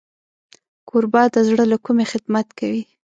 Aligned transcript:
کوربه 0.89 1.23
د 1.33 1.37
زړه 1.47 1.63
له 1.71 1.77
کومي 1.85 2.05
خدمت 2.11 2.47
کوي. 2.59 2.83